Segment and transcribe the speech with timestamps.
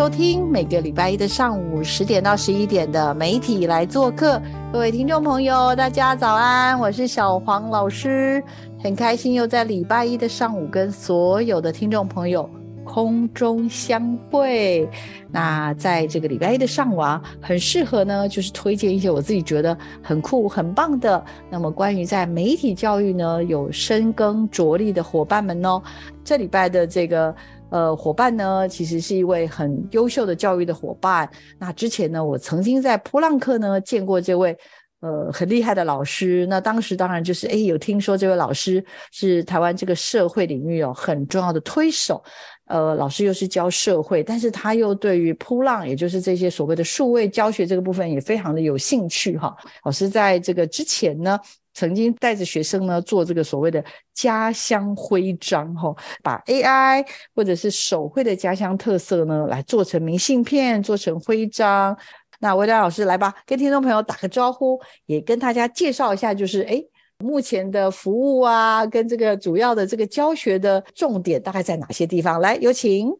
[0.00, 4.40] 收听每个礼拜一的上午十点到十一点的媒体来做客，
[4.72, 8.42] 各位听众朋友，大家早安，我是小黄老师，
[8.82, 12.48] 很开心又在礼拜一的上午跟所有的听众朋友
[12.82, 14.88] 空中相会。
[15.30, 21.22] 那在这个礼拜一的上午啊，很适合呢，就是推荐一些我自己觉得很酷、很棒的。
[21.50, 25.82] 那么关于在媒体教育呢，有深耕着力的伙伴们哦，
[26.24, 27.34] 这礼拜的这个。
[27.70, 31.30] 呃，伙伴呢，其实是一位很优秀的教育的伙伴。
[31.58, 34.56] 那之前呢，我曾经在普朗克呢见过这位
[35.00, 36.44] 呃很厉害的老师。
[36.46, 42.22] 那当时当然就是哎，有听说这位老师是台湾这个社会领域哦很重要的推手。
[42.66, 49.56] 呃，老师又是教社会，但是他又对于扑浪，也就是这些所谓的数位教学这个部分也非常的有兴趣哈。
[49.84, 51.38] 老师在这个之前呢。
[51.72, 61.96] 曾经带着学生呢做这个所谓的家乡徽章，哈，把 AI 或者是手绘的家乡特色呢来做成明信片，做成徽章。
[62.40, 66.82] 那魏丹老师来吧，跟听众朋友打个招呼，也跟大家介绍一下，就是哎，
[67.18, 72.40] 目前的服务啊，跟这个主要的这个教学的重点大概在哪些地方？
[72.40, 73.10] 来，有请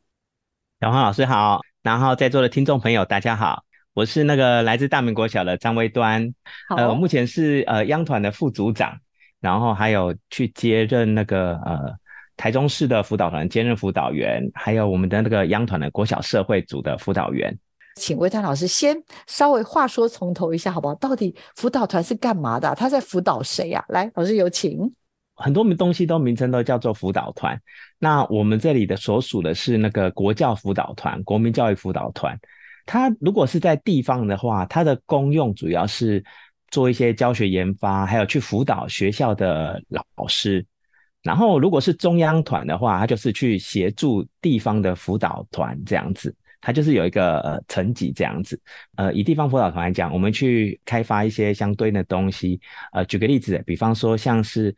[0.81, 3.62] 小黄老师好，然后在座的听众朋友大家好。
[3.92, 6.33] 我是那个来自大明国小的张威端，
[6.77, 8.96] 呃，目前是呃央团的副组长，
[9.41, 11.92] 然后还有去接任那个呃
[12.36, 17.56] 台中市的辅导团兼任辅导员，还有我们的那个央团的国小社会组的辅导员。
[17.96, 18.96] 请威端老师先
[19.27, 20.95] 稍微话说从头一下好不好？
[20.95, 22.73] 到底辅导团是干嘛的？
[22.77, 23.84] 他在辅导谁呀？
[23.89, 24.79] 来，老师有请。
[25.34, 27.61] 很多名东西都名称都叫做辅导团，
[27.98, 32.39] 那我们这里的所属的是那个国教辅导团、国民教育辅导团。
[32.86, 36.24] 它如果是在地方的话，它的功用主要是
[36.70, 40.64] 做一些教学研发，还有去辅导学校的老师。
[41.23, 46.35] 然后如果是中央团的话，它就是去协助地方的辅导团这样子。
[46.63, 48.61] 它就是有一个呃层级这样子。
[48.97, 52.61] 呃，以地方辅导团来讲，我们去开发一些相对应的东西。
[52.92, 54.74] 呃，举个例子，比方说像是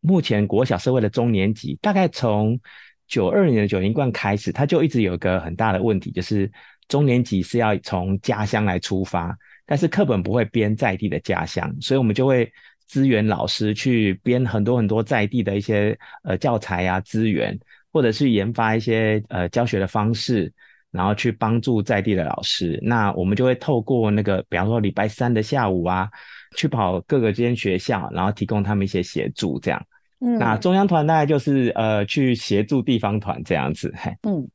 [0.00, 2.58] 目前国小社会的中年级，大概从
[3.06, 6.50] 九二年的九零冠开始，它就一直有一个很大的问题，就是。
[6.88, 12.50] 中年级是要从家乡来出发，但是课本不会编在地的家乡，所以我们就会
[12.86, 17.58] 支援老师去编很多很多在地的一些呃教材啊资源，
[17.90, 20.52] 或者是研发一些呃教学的方式，
[20.90, 22.78] 然后去帮助在地的老师。
[22.82, 26.08] 那我们就会透过那个，比方说礼拜三的下午啊，
[26.54, 29.82] 去跑各个间学校，然后提供他们一些协助，这样。
[30.20, 30.38] 嗯。
[30.38, 33.92] 那中央团大概就是呃去协助地方团这样子。
[34.24, 34.46] 嗯。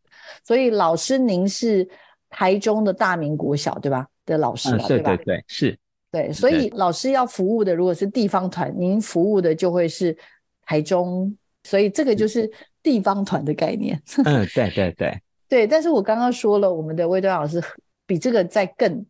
[0.43, 1.89] 所以老师您是。
[2.29, 5.77] 台中的大明国小对吧的老师对对对是，
[6.11, 10.15] 对，所以老师要服务的如果是地方团，您服务的就会是
[10.63, 12.49] 台中，所以这个就是
[12.83, 13.99] 地方团的概念。
[14.23, 17.59] 嗯，对对对 对，但是我刚刚说了，我们的魏端老师
[18.05, 19.03] 比这个再更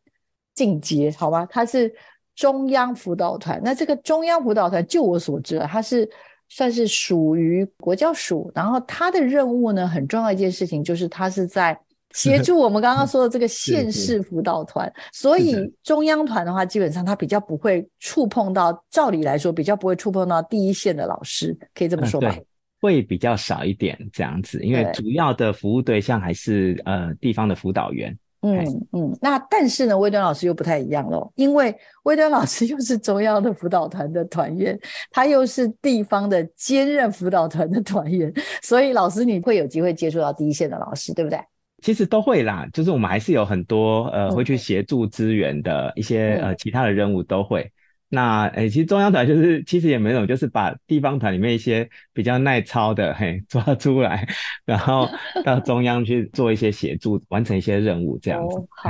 [0.55, 1.45] 进阶，好吗？
[1.51, 1.93] 他是
[2.35, 6.09] 中央辅导团，那这个中央辅导团，就我所知，他是
[6.47, 11.77] 算是属于国教署，然后他的任务呢，很重要一件事情就是他是在。
[12.13, 22.35] 协助我们刚刚说的这个县市辅导团，所以中央团的话，基本上他比较不会触碰到，照理来说比较不会触碰到第一线的老师，可以这么说吧？
[22.81, 28.17] 会比较少一点这样子，因为主要的服务对象还是呃地方的辅导员。
[28.41, 28.57] 嗯
[28.93, 34.79] 嗯，那但是呢，威端老师又不太一样喽，因为威端老师 又是中央的辅导团的团员，
[35.11, 41.37] 他又是地方的兼任辅导团的团员，所以老师你会有机会接触到第一线的老师，对不对？
[41.81, 47.71] 其实都会啦，就是我们还是有很多呃会去协助支援的一些呃其他的任务都会。
[48.11, 54.27] 那诶，其实中央团就是其实也没有，就是把地方团里面一些比较耐操的嘿抓出来，
[54.65, 55.07] 然后
[55.45, 58.57] 到 中央去做一些协助，完成一些任务这样子。
[58.69, 58.89] 好，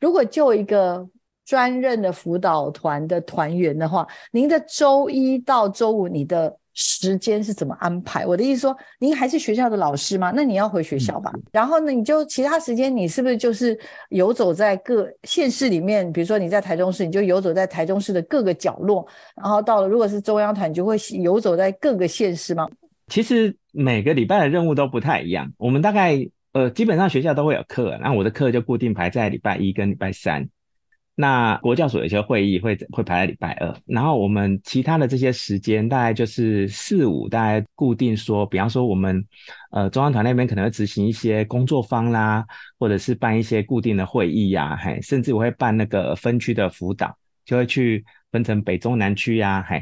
[0.00, 1.04] 如果就一个
[1.44, 8.26] 专任的辅导团的团员的话，您的周一到周五你的时间是怎么安排？
[8.26, 10.32] 我的意思说，您还是学校的老师吗？
[10.34, 11.32] 那你要回学校吧。
[11.52, 13.78] 然后呢，你就其他时间你是不是就是
[14.10, 16.10] 游走在各县市里面？
[16.12, 19.06] 比如说你在台中市，你就游走在台中市的各个角落。
[19.36, 22.68] 然后到了如果是中央团，你就会游走在各个县市吗？
[23.08, 25.52] 其实每个礼拜的任务都不太一样。
[25.58, 30.48] 我们大概呃基本上学校都会有课，那我的课就固定排在礼拜一跟礼拜三。
[31.16, 39.24] 那国教所有些会议会会排在礼拜二，然后我们其他的这些时间大概就是四五，大概固定说，比方说我们
[39.70, 42.44] 呃中央团那边可能会执行一些工作坊啦，
[42.80, 49.80] 或者是办一些固定的会议呀，嘿，甚至我会办那个分区的辅导，就会去分成北中南区呀，嘿，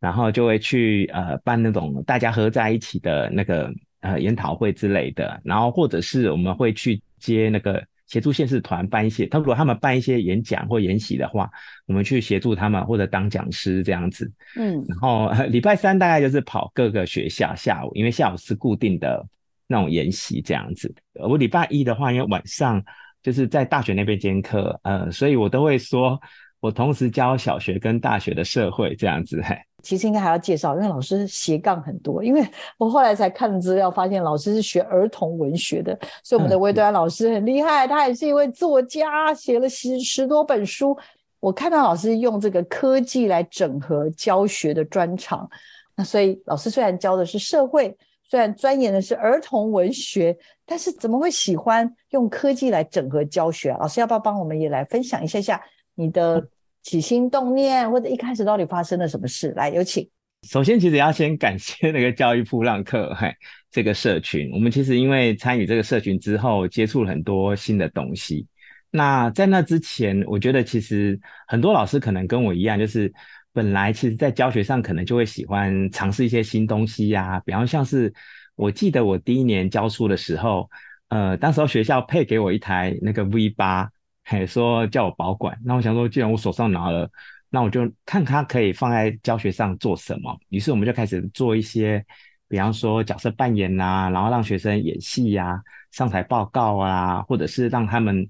[0.00, 3.70] 然后就会去呃办那种大家合在一起的那个
[4.00, 7.84] 呃研讨会之类的，然后或者是我们会去接那个。
[8.12, 11.50] 协助县市团办一些，他如果他们办一些演讲或演习的话，
[11.86, 14.30] 我们去协助他们或者当讲师这样子。
[14.54, 19.26] 嗯，然后 礼拜三大概就是跑各个学校下午，因为下午是固定的
[19.66, 20.94] 那种研习这样子。
[21.14, 22.84] 我礼拜一的话，因为晚上
[23.22, 26.20] 就是在大学那边兼课，呃，所以我都会说
[26.62, 29.42] 我同时教小学跟大学的社会这样子。
[29.42, 29.58] 嘿。
[29.82, 32.22] 其实应该还要介绍，因为老师斜杠很多。
[32.22, 32.40] 因为
[32.78, 40.96] 我后来才看资料，发现老师是学儿童文学的，所以我们的韦德安老师很厉害，他也是一位作家，写了十十多本书。
[41.40, 45.50] 我看到老师用这个科技来整合教学的专长，
[45.96, 47.92] 那所以老师虽然教的是社会，
[48.22, 53.76] 虽然钻研的是儿童文学，但是怎么会喜欢用科技来整合教学？
[53.80, 55.60] 老师要不要帮我们也来分享一下下
[55.94, 56.48] 你的？
[56.84, 59.52] 起心动念，或者一开始到底发生了什么事？
[59.52, 60.04] 来，有请。
[60.48, 63.32] 首先，其实要先感谢那个教育铺浪客，嘿，
[63.70, 64.50] 这个社群。
[64.52, 68.44] 我们其实因为参与这个社群之后，接触了很多新的东西。
[68.90, 71.16] 那在那之前，我觉得其实
[71.46, 73.12] 很多老师可能跟我一样，就是
[73.52, 77.40] 本来其实在教学上可能就会喜欢尝试一些新东西呀。
[77.46, 78.12] 比方像是，
[78.56, 80.68] 我记得我第一年教书的时候，
[81.10, 83.88] 呃，当时候学校配给我一台那个 V 八。
[84.24, 87.10] 嘿，说叫我保管，那我想说，既然我手上拿了，
[87.50, 90.38] 那我就看它可以放在教学上做什么。
[90.48, 92.04] 于是我们就开始做一些，
[92.48, 95.60] 比方说角色扮演呐，然后让学生演戏呀，
[95.90, 98.26] 上台报告啊，或者是让他们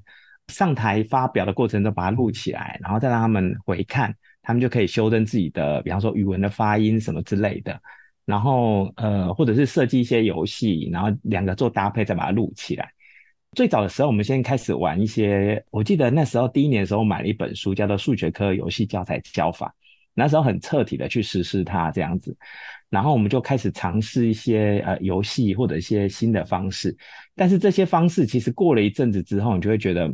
[0.48, 4.12] 上台发表的过程中把它录起来，然后再让他们回看，
[4.42, 7.80] 他们就可以修正自己的，比方说语文的发音什么之类的。
[8.24, 12.90] 然后呃，或者是设计一些游戏，然后两个做搭配，再把它录起来。
[13.54, 15.62] 最早的时候，我们先开始玩一些。
[15.70, 19.68] 我记得那时候第一年的时候，买了一本书，叫做《数学科游戏教材教法》。
[20.14, 22.34] 那时候很彻底的去实施它这样子，
[22.88, 26.96] 然后我们就开始尝试一些呃游戏或者一些新的方式。
[27.34, 30.10] 但是这些方式其实过了一阵子之后，你就会觉得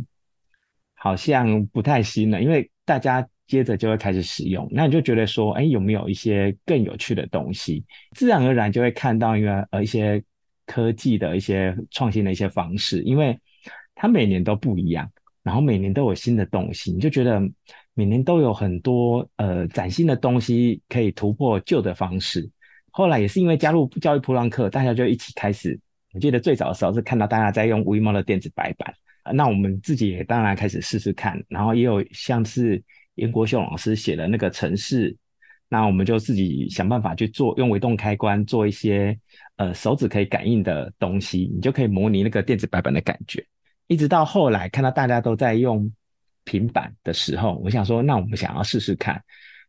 [0.94, 4.66] 好像不太新了，因为大家接着就会开始使用。
[4.72, 7.84] 那你就觉得说，哎，有没有一些更有趣的东西？
[8.16, 10.20] 自然而然就会看到，一个呃一些。
[10.68, 13.36] 科技的一些创新的一些方式，因为
[13.94, 15.10] 它每年都不一样，
[15.42, 17.40] 然后每年都有新的东西，你就觉得
[17.94, 22.48] 每年都有很多呃崭新的东西可以突破旧的方式。
[22.90, 25.78] 后来也是因为加入教育普朗克，大家就一起开始。
[26.12, 28.92] 我记得最早的时候是看到大家在用 WeMo 的电子白板，
[29.32, 32.82] 那我们自己也当然开始试试看，然后也有像是
[33.16, 35.16] 严国秀老师写的那个城市。
[35.70, 39.18] 那我们就自己想办法去做，用微动开关做一些
[39.58, 43.44] 呃手指可以感应的东西，你就可以模拟那个电子白板的感觉。
[43.86, 45.88] 一直到后来看到大家都在用
[46.44, 49.22] 平板的时候，我想说，那我们想要试试看。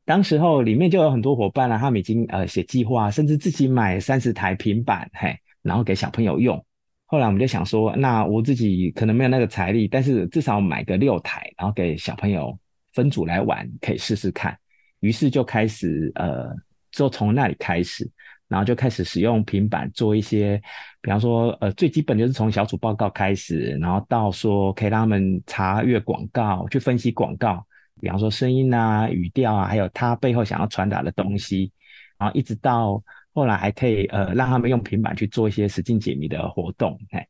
[0.06, 6.66] 当时候里面就有很多伙伴啊，他们已经呃写计划，甚至自己买三十台平板，嘿，然后给小朋友用。
[7.06, 12.58] 后来我们就想说，那我自己可能没有那个财力，但是至少买个六台，然后给小朋友
[12.94, 14.58] 分组来玩，可以试试看。
[15.00, 16.54] 于是就开始，呃，
[16.92, 18.10] 就从那里开始，
[18.50, 20.62] 然后就开始使用平板做一些，
[21.02, 27.66] 比方说，呃，最基本就是从小组报告开始，然后到说可以让他们查阅广告，去分析广告，
[28.02, 31.72] 比方说声音啊、语调啊，还有他背后想要传达的东西，
[32.18, 33.02] 然后一直到
[33.34, 37.26] 后来还可以，呃，让他们用平板去做一些实境解谜的活动，哎，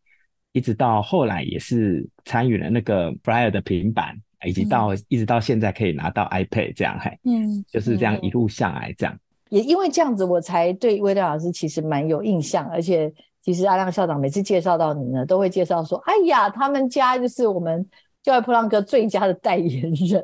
[0.53, 4.17] 一直到后来也是参与了那个 brier 的平板。
[4.45, 9.13] 以及到一直到现在可以拿到 iPad 这样，嘿，嗯，就是这样一路下来这样。
[9.49, 12.67] 也因为这样子，我才对魏亮老师其实蛮有印象。
[12.69, 17.85] 而且，其实阿亮校长每次介绍到你呢，都会介绍说：“哎呀，他们家就是我们
[18.29, 20.23] 教育普朗克最佳的代言人，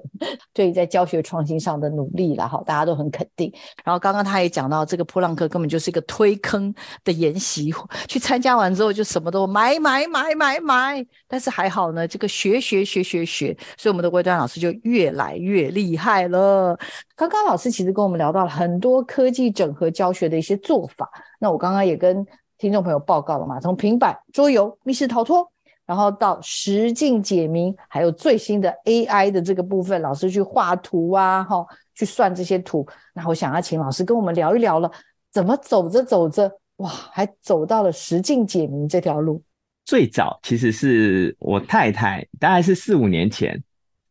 [0.54, 3.52] 对在教学创新上的努力了哈，大家都很肯定。
[3.84, 6.72] 然后刚刚他也讲到，这个普朗克根本就是一个推坑
[7.04, 7.74] 的研习，
[8.08, 11.04] 去参加完之后就什么都买买买买买。
[11.28, 16.78] 但是还好呢，这个学学学学学，所以我们的魏端老师就越来越厉害了。
[17.16, 21.10] 刚刚老师其实跟我们聊到了很多科技整合教学的一些做法，
[21.40, 22.24] 那我刚刚也跟
[22.60, 25.55] 听众朋友报告了嘛，从平板、桌游、密室逃脱。
[25.86, 32.88] 然后到实境解谜，还有最新的 AI 的这个部分，老师去画图啊，哈，去算这些图。
[33.14, 34.92] 那我想要请老师跟我们聊一聊了，
[35.32, 39.42] 怎么走着走着，哇，还走到了实境解谜这条路。
[39.86, 43.62] 最早其实是我太太，大概是四五年前，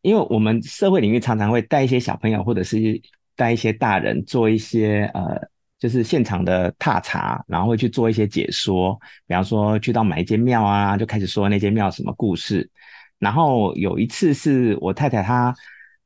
[0.01, 2.79] 因为我们社会领域常常会带一些小朋友，或者是
[3.35, 5.49] 带一些大人做一些呃。
[5.85, 12.67] 就是现场的踏查，然后会去做一些解说，比方说去到某一间庙啊，就开始说那间庙什么故事。
[13.19, 15.53] 然后有一次是我太太她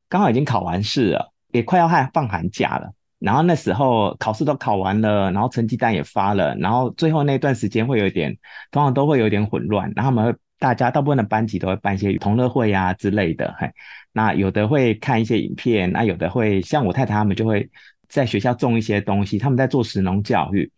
[0.06, 2.92] 刚好已经考完试了，也快要放放寒假了。
[3.18, 8.36] 然后那时候考试都考完了，然后成绩单也发了，然后最后那段时间会有一点，
[8.70, 9.90] 通常都会有点混乱。
[9.96, 13.70] 然后我们大家大部分的班级都会办一些同乐会啊之类的，嘿，
[14.12, 17.66] 那有的会看一些影片，那有的会像我太太他们就会。
[18.10, 20.70] 在学校种一些东西，他们在做食农教育，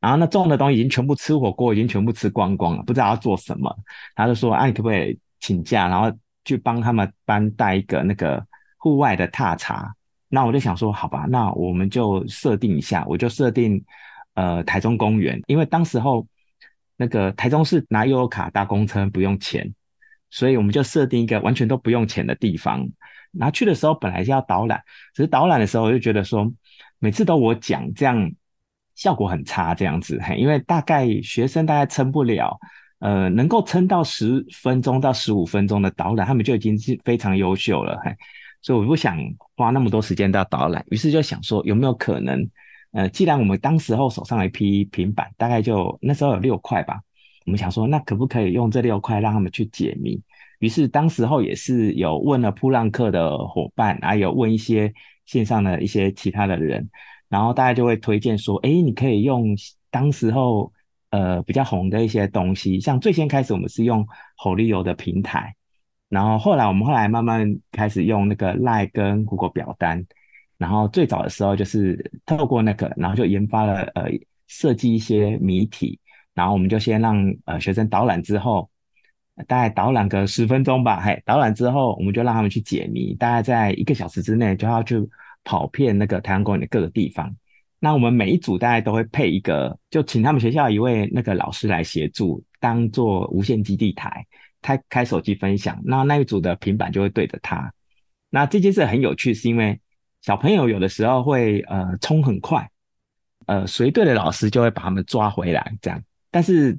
[0.00, 3.74] 然后那种的东西已经全部吃火锅，已经全部吃光光了，不知道要做什么。
[4.14, 6.14] 他就说：“啊，你可不可以请假，然后
[6.44, 9.90] 去帮他们班带一个那个户外的踏查？”
[10.28, 13.82] 那我就想说：“好吧，那我们就设定一下，我就设定
[14.34, 16.26] 呃台中公园，因为当时候
[16.98, 19.72] 那个台中市拿悠游卡搭公车不用钱，
[20.28, 22.86] 所以我们就设定一个完全都不用钱的地方。
[23.32, 24.82] 然后去的时候本来是要导览，
[25.14, 26.52] 只是导览的时候我就觉得说。”
[27.04, 28.32] 每次都我讲，这样
[28.94, 32.58] 效果很差，这样子，嘿，因为大概学生大概撑不了，
[33.00, 38.10] 呃，能够撑到十分钟到十五分钟的导览，他们就已经是非常优秀了，嘿，
[38.62, 39.18] 所以我不想
[39.54, 42.48] 花那么多时间到导览，于是就想说有没有可能，
[42.92, 46.98] 呃，既然我们当时候手上有一批平板，大概就那时候有六块吧，
[47.44, 50.20] 我们想说那可不可以用这六块让他们去解谜？
[50.58, 54.92] 于是当时候也是有问了普朗克的伙伴，还有问一些。
[55.26, 56.86] 线上的一些其他的人，
[57.30, 59.56] 然后大家就会推荐说：“哎，你可以用
[59.90, 60.70] 当时候
[61.08, 65.54] 呃比较红的一些东西，像最先开始我们是用吼利游的平台，
[66.10, 70.04] 然后后来我们后来慢慢开始用那个赖跟 Google 表单，
[70.58, 74.10] 然后最早的时候就是透过那个，然后就研发了呃
[74.46, 75.98] 设计一些谜题，
[76.34, 78.68] 然后我们就先让呃学生导览之后。”
[79.48, 84.96] 大概导览个十分钟吧，嘿，导览之后，我们就让他们去解谜，大概在一个小时之内就要去
[85.42, 87.34] 跑遍那个太阳公园的各个地方。
[87.80, 94.24] 那我们每一组大概都会配一个，就请他们学校一位那个老师来协助，当做无线基地台，
[94.62, 97.72] 开开手机分享，那那一组的平板就会对着他。
[98.30, 99.80] 那这件事很有趣，是因为
[100.20, 102.70] 小朋友有的时候会呃冲很快，
[103.46, 106.00] 呃随队的老师就会把他们抓回来，这样，
[106.34, 106.76] 但是。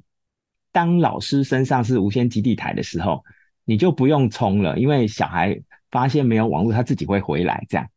[0.76, 3.24] 当老师身上是无线基地台的时候，
[3.64, 5.58] 你就不用充了，因为小孩
[5.90, 7.88] 发现没有网络，他自己会回来这样。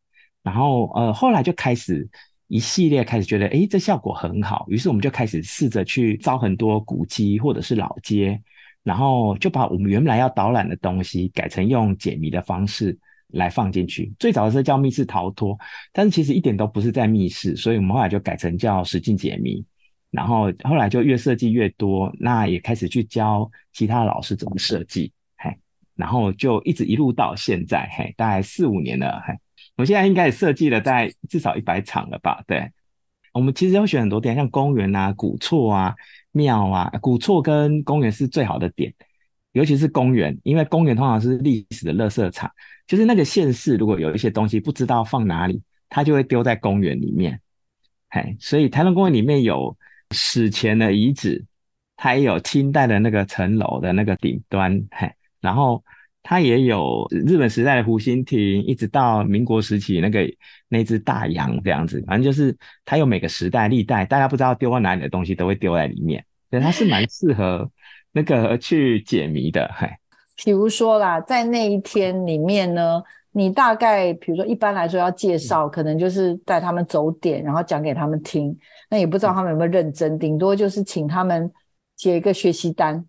[0.41, 2.07] 然后呃，后来就开始
[2.47, 8.41] 一系列开始觉得，哎，这效果很好，于是我们就开始试着去招很多古迹或者是老街，
[8.81, 12.97] 然后就把我们原来要导览的东西改成用解谜的方式
[13.27, 14.13] 来放进去。
[14.17, 15.59] 最早的时候叫密室逃脱，
[15.91, 19.61] 但是其实一点都不是在密室，所以我们后来就改成叫实境解谜。
[20.11, 25.55] 然后后来就越设计越多，那也开始去教其他老师怎么设计，嘿，
[25.93, 29.35] 然后就一直一路到现在，嘿，大概四五年了，嘿，
[29.77, 32.43] 我现在应该也设计了大概至少一百场了吧？
[32.47, 32.71] 对，
[33.33, 35.93] 我们其实要选很多点，像公园啊、古厝啊、
[36.31, 38.91] 庙啊，古厝跟公园是最好的点，
[39.51, 42.49] 尤其是公园，因为公园通常是历史的垃圾场，
[42.87, 47.39] 就是那个县市如果有一些东西不知道放哪里，它就会丢在公园里面，
[48.09, 49.77] 嘿，所以台湾公园里面有。
[50.11, 51.45] 史前的遗址，
[51.95, 55.11] 它也有清代的那个城楼的那个顶端，嘿，
[55.41, 55.83] 然后
[56.23, 60.21] 它也有日本时代的湖心亭，一直到民国时期那个
[60.67, 67.69] 那只大洋这样子，反正就是它有每个时代历代，大家不知道丢到哪里的东西都会丢在里面，所以它是蛮适合
[68.11, 69.87] 那个去解谜的，嘿。
[70.43, 73.01] 比如说啦，在那一天里面呢。
[73.31, 78.57] 你大概比如说，一般来说要介绍，可能就是带他们走点，然后讲给他们听。
[78.89, 81.51] 那也不知道他们有没有认真，顶多就是请他们
[81.95, 83.05] 写一个学习单。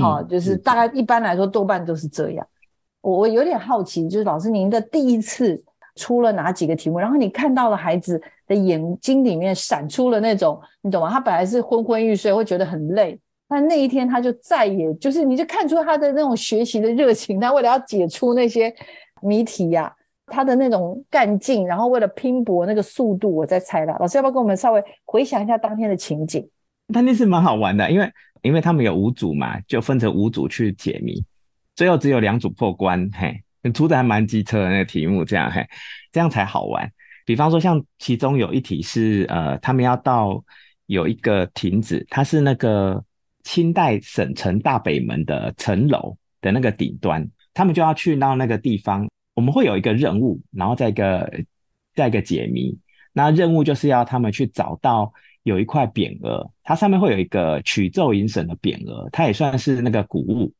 [0.00, 2.46] 好，就是大概一般来说多半都是这样。
[3.00, 5.62] 我我有点好奇，就是老师您的第一次
[5.96, 6.98] 出了哪几个题目？
[6.98, 11.10] 然后你看到了孩子的眼睛里面闪出了那种，你懂吗？
[11.10, 18.74] 他本来是昏昏欲睡，会觉得很累，但那一天他就再也就是你就看出他的那种学习的热情，他为了要解出那些
[19.22, 19.90] 谜题呀，
[20.30, 23.96] 他的那种干劲，然后为了拼搏那个速度，我在猜了。
[23.98, 26.48] 老师要不要跟我们稍微回想一下当天的情景？
[26.92, 28.10] 当天是蛮好玩的，因为
[28.42, 31.24] 因为他们有五组嘛，就分成五组去解谜，
[31.74, 33.42] 最后只有两组破关，嘿，
[33.72, 35.66] 出的还蛮机车的那个题目，这样嘿，
[36.12, 36.90] 这样才好玩。
[37.24, 40.42] 比方说像其中有一题是呃，他们要到
[40.86, 43.02] 有一个亭子，它是那个。
[43.44, 49.08] 清代省城大北门的城楼的那个顶端，他们就要去到那个地方。
[49.38, 51.32] 我们会有一个任务，然后再一个
[51.94, 52.76] 再一个解谜。
[53.12, 55.12] 那任务就是要他们去找到
[55.44, 60.52] 有一块匾额，它上面会有一个曲奏银省的匾额，它也算是那个古物。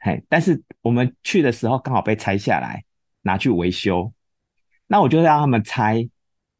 [0.00, 2.82] 嘿，但是我们去的时候刚好被拆下来，
[3.22, 4.12] 拿去维修。
[4.88, 6.08] 那我就让他们猜，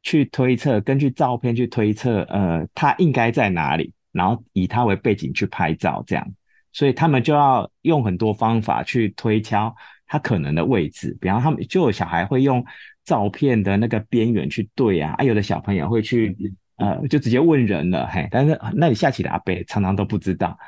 [0.05, 3.93] 去推测，根据照片去推测，呃，它应该在哪里。
[4.13, 6.25] 然后以它为背景去拍照，这样，
[6.73, 9.75] 所以他们就要用很多方法去推敲
[10.09, 11.17] 它可能的位置。
[11.21, 12.65] 比方他们就有小孩会用
[13.05, 16.37] 照片的那个边缘去对啊，啊，有的小朋友会去
[16.79, 20.59] 呃，就直接问人了，嘿，但是那里下棋的阿伯常常都不知道，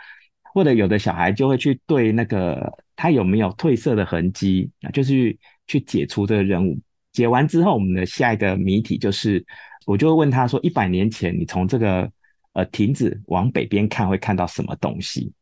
[0.54, 6.78] 或者有的小孩就会去对那个他有没有褪色的痕迹，就是去解除这个任务。
[7.12, 9.44] 解完之后，我们的下一个谜题就是，
[9.87, 12.09] 我就会问他说：一百年前你从这个。
[12.52, 15.32] 呃，亭子往北边看会看到什么东西？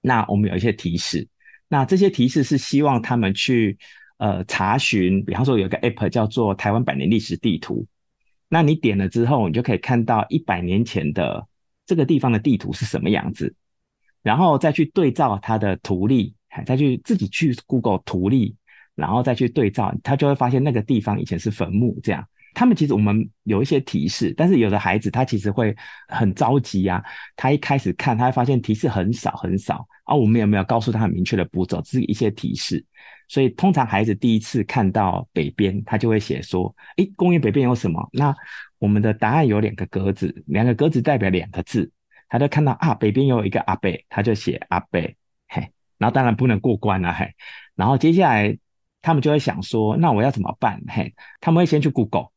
[0.00, 1.24] 那我们有一些提示，
[1.72, 3.78] 那这些提示是希望他们去
[4.18, 7.86] 呃查询，比方说有个 app 叫做台湾百年历史地图，
[8.46, 11.48] 那你点了之后，你就可以看到一百年前的
[11.86, 13.54] 这个地方的地图是什么样子，
[14.22, 16.34] 然后再去对照它的图例，
[16.66, 18.54] 再去自己去 Google 图例，
[18.94, 22.22] 然后再去对照，他就会发现那个地方以前是坟墓这样。
[22.54, 25.74] 他们其实我们有一些提示，但是有的孩子他其实会
[26.08, 27.02] 很着急呀。
[27.36, 30.14] 他一开始看，他会发现提示很少很少啊。
[30.14, 31.80] 我们有没有告诉他很明确的步骤？
[31.82, 32.84] 只是一些提示。
[33.28, 38.34] 所以通常孩子第一次看到北边，他就会写说：“诶，公园北边有什么？”那
[38.78, 41.90] 我们的答案有两个格子，两个格子代表两个字。
[42.28, 45.16] 他就看到啊，北边有一个阿贝，他就写阿贝，
[45.48, 45.70] 嘿。
[45.96, 47.26] 然后当然不能过关了，嘿。
[47.74, 48.58] 然后接下来
[49.00, 52.31] 他们就会想说：“那我要怎么办？”嘿，他们会先去 Google。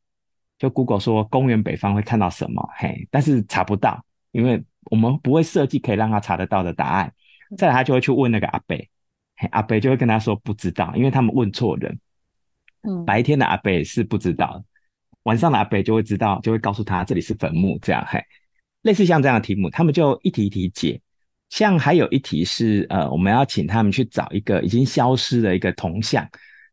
[0.58, 2.66] 就 Google 说公园北方会看到什么？
[2.76, 7.12] 嘿，但是查不到，因为我们不会设计可以让他查得到的答案。
[7.56, 8.88] 再来，他就会去问那个阿北，
[9.36, 11.98] 嘿，阿北就会跟他说不知道，因为他们问错人。
[12.82, 14.62] 嗯，白天的阿北是不知道，
[15.24, 18.22] 晚上的阿北就会知道，就会告诉他这里是坟墓，这样嘿。
[18.82, 21.00] 类似像这样的题目，他们就一题一题解。
[21.50, 26.28] 像还有一题是，呃，我们要请他们去找一个已经消失的一个铜像，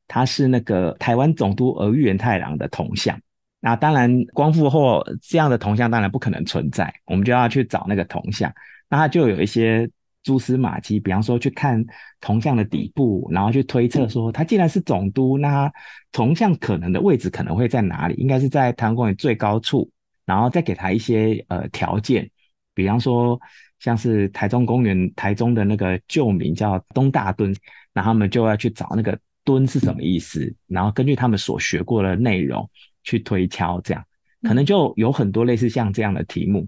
[0.08, 3.20] 它是那个台湾总督儿玉源太郎的铜像。
[3.66, 8.54] 那当然，光复后这样的铜像当然不可能存在，我们就要去找那个铜像。
[8.90, 9.90] 那它就有一些
[10.22, 11.82] 蛛丝马迹，比方说去看
[12.20, 15.72] 铜像的底部，然后去推测说，它既然是总督，那
[16.12, 18.16] 铜像可能的位置可能会在哪里？
[18.16, 19.90] 应该是在台湾公园最高处，
[20.26, 22.30] 然后再给他一些呃条件，
[22.74, 23.40] 比方说
[23.80, 27.56] 像是台中公园台中的那个旧名叫东大墩，
[27.94, 32.70] 那他们就要去找那个墩是什么意思，然后根据他们所学过的内容。
[33.04, 34.04] 去推敲，这样
[34.42, 36.68] 可能就有很多类似像这样的题目，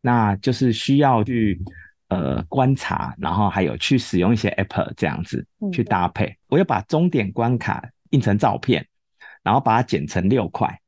[0.00, 1.58] 那就是需要去
[2.08, 6.36] 呃观察，然后还有去使用一些 app 这样子去搭配。
[6.48, 8.86] 我要把终点关卡印成照片，
[9.42, 10.78] 然后把它剪成六块。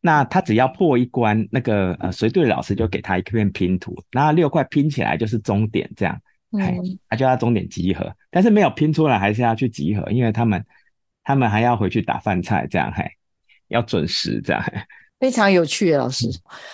[0.00, 6.20] 那他只要破一关，那个呃随队老师就给他一片拼图，那六块拼起来就是终点，这样，
[6.60, 6.76] 哎，
[7.08, 8.14] 他就要终点集合。
[8.30, 10.62] 但是没有拼出来，还是要去集合，因为他们
[11.22, 13.04] 他们还要回去打饭菜，这样，嘿。
[13.74, 14.62] 要准时，这样
[15.20, 16.26] 非常有趣，老师。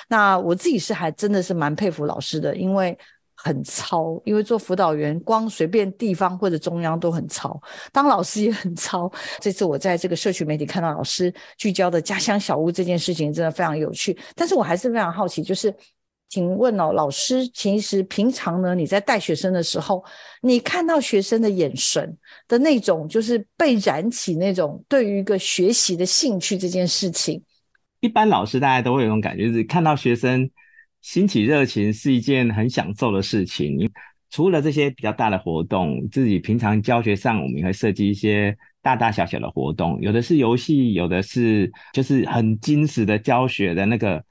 [0.09, 2.97] 那我自己是还真的是蛮佩服老师的，因为
[3.35, 4.21] 很糙。
[4.25, 7.61] 因为做辅导员，光随便地方或者中央都很糙，
[7.93, 9.11] 当老师也很糙。
[9.41, 14.19] 这次我在这个社区媒体看到老师聚焦的家乡小屋这件事情，真的非常有趣。
[14.35, 15.75] 但是我还是非常好奇，就是。
[16.31, 20.03] 请问哦，老师，其实平常呢，你在带学生的时候，
[20.43, 22.17] 你看到学生的眼神
[22.47, 27.43] 的那种，就是被燃起那种对于一个学习的兴趣这件事情。
[27.99, 30.49] 一般老师大家都会有种感觉，就是看到学生
[31.03, 33.91] 兴起热情是一件很享受的事情。
[34.31, 44.25] 除了这些比较大的活动，自己平常教学上，我们也会设计一些大大小小的活动，有的是游戏，有的是就是很精实的教学的那个。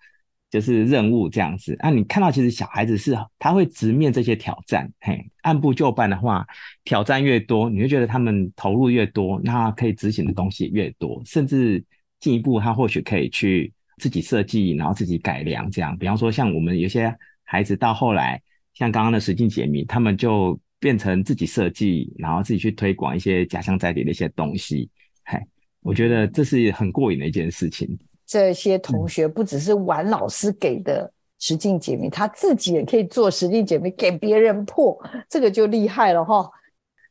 [0.50, 6.44] 就是任务这样子，那你看到其实小孩子是他会直面这些挑战，嘿，按部就班的话，
[6.84, 11.84] 挑战越多，你会觉得他们投入越多，那可以执行的东西越多，甚至
[12.20, 15.96] 进一步他或许可以去自己设计，然后自己改良这样。
[15.98, 18.42] 比方说像我们有些孩子到后来
[18.74, 24.90] 像刚刚的实境解谜，他们就变成自己设计，然后自己去推广一些家乡在地的一些东西。
[25.22, 25.46] 嗨，
[25.82, 27.88] 我觉得这是很过瘾的一件事情。
[28.30, 34.96] 这些同学不只是玩老师给的实境解谜，他自己也可以做实境解谜给别人破，
[35.28, 36.48] 这个就厉害了哈。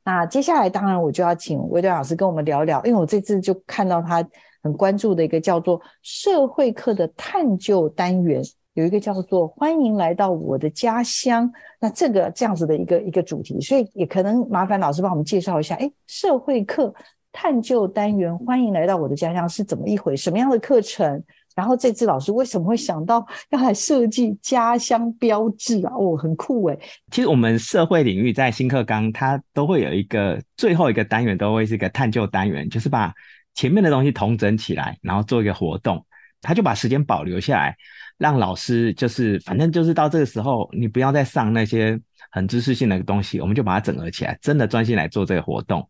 [0.04, 4.24] 那接下来当然我就要请魏端老师跟我们聊聊，因为我这次就看到他
[4.62, 8.40] 很关注的一个叫做社会课的探究单元，
[8.74, 16.94] 有一个叫做欢迎来到我的家乡，那这个这样子的一个一个主题，所以也可能麻烦老师帮我们介绍一下，哎，社会课。
[17.40, 20.16] 探究单元，欢迎来到我的家乡是怎么一回？
[20.16, 21.22] 什么样的课程？
[21.54, 25.92] 然后这次老师为什么会想到要来设计家乡标志啊？
[25.94, 26.76] 哦，很酷诶。
[27.12, 33.14] 其实我们社会领域在新课纲，它都会有一个最后一个单元，都会是一个探究单元，就是把
[33.54, 36.04] 前面的东西统整起来，然后做一个活动。
[36.42, 37.76] 他就把时间保留下来，
[38.16, 42.00] 让老师就是反正就是到这个时候，你不要再上那些
[42.32, 45.88] 很知识性的东西，我们就把它整合起来，真的专心来做这个活动。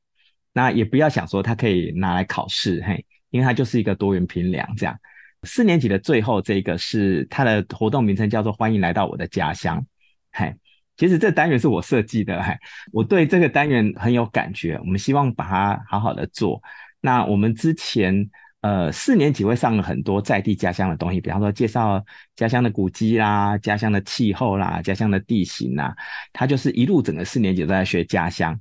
[0.53, 4.99] 那也不要想说它可以拿来考试，嘿，因为它就是一个多元评量这样。
[5.45, 9.85] 四年级的最后这个是它的活动名称叫做“欢迎来到我的家乡”，
[10.33, 10.53] 嘿，
[10.97, 12.53] 其实这单元是我设计的，嘿，
[12.93, 16.61] 我对这个单元很有感觉，我们希望把它好好的做。
[17.01, 18.29] 那我们之前
[18.63, 25.95] 呃四年级会上了很多在地家乡的东西，比方说介绍家乡的古迹啦、家乡的气候啦、家乡的地形啦，
[26.33, 28.61] 它就是一路整个四年级都在学家乡。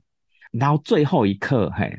[0.52, 1.98] 然后最后一课，嘿，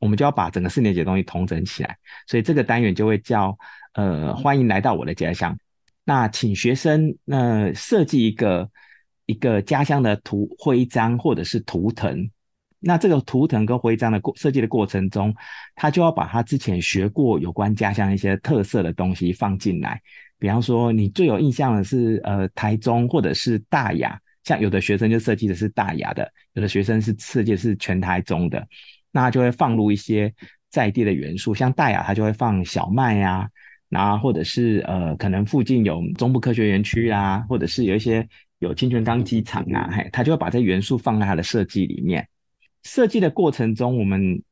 [0.00, 3.56] 我们就要把整个四年级的东西统整起来，所以这个单元就会叫
[3.94, 5.56] 呃，欢迎来到我的家乡。
[6.04, 8.68] 那请学生那设计一个
[9.26, 12.28] 一个家乡的图徽章或者是图腾。
[12.80, 15.32] 那这个图腾跟徽章的过设计的过程中，
[15.76, 20.00] 他就要把他之前学过有关家乡一些特色的东西放进来。
[20.38, 24.20] 比方说，你最有印象的是呃，台中或者是大雅。
[24.44, 28.66] 像有的学生就设计的是大雅的，有的学生是设计是全台中的，
[29.12, 30.34] 那就会放入一些
[30.68, 33.48] 在地的元素，像大雅它就会放小麦呀，
[33.88, 38.26] 然后或者是呃可能附近有中部科学园区啊，或者是有一些
[38.58, 42.26] 有清泉岗机场啊，嘿，他就会把这元素放在他的设计里面。
[42.82, 44.42] 设计的过程中，我们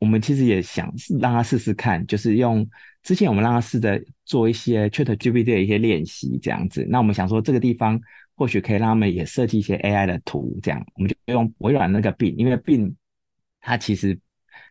[0.00, 2.68] 我们其实也想让他试试看，就是用
[3.04, 6.84] 之前我们让他试着做一些 ChatGPT 的一些练习这样子。
[6.90, 8.00] 那我们想说这个地方。
[8.38, 12.94] 或许可以让他们也设计一些 AI 的图，这样我们就用微软那个 Bing，因为 Bing
[13.60, 14.16] 它其实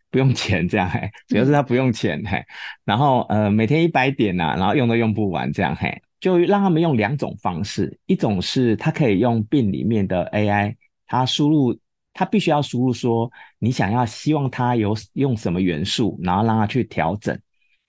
[0.09, 2.41] 不用钱，这样嘿，主要是它不用钱嘿。
[2.85, 11.77] 然后呃，每天一百点呐，然后用都用不完，这样嘿，就让他们用两种方式，一种是它可以用 Bing 里面的 AI，它输入
[12.13, 17.37] 他必须要输入说你想要希望它有用什么元素，然后让它去调整。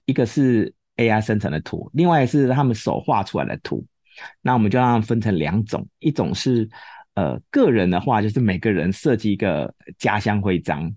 [0.07, 3.87] 一个是 AI 生成的图，另外是他们手画出来的图。
[4.43, 6.69] 那我们就让它分成两种，一种是
[7.15, 10.91] 呃个人的话，就是每个人设计一个家乡徽章，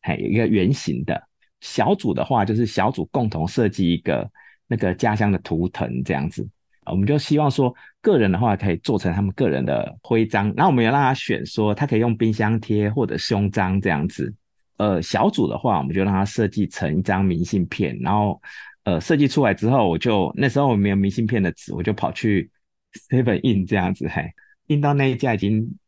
[0.00, 1.14] 还有一个圆形的；
[1.60, 4.28] 小组的话，就是小组共同设计一个
[4.66, 6.48] 那个家乡的图腾这样子。
[6.86, 14.32] 我们就希望说，个人的话可以做成他们个人的徽章，那我们也让他选说，他可以用冰箱贴或者胸章这样子。
[14.76, 18.40] 呃，小组的话，我们就让他设计成一张明信片，然后
[18.84, 22.48] 呃设计出来之后，我就那时候我没有明信片的纸，我就跑去。
[22.96, 24.30] Seven 印这样子，嘿，
[24.66, 25.78] 印到那一家已经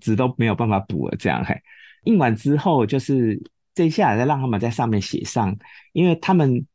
[0.00, 1.60] 纸都没有办法补了，这样，嘿，
[2.04, 3.40] 印完之后就是
[3.74, 5.56] 接下来再让他们在上面写上，
[5.92, 6.66] 因为他们